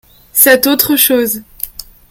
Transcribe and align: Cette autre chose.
Cette 0.33 0.65
autre 0.65 0.95
chose. 0.95 1.43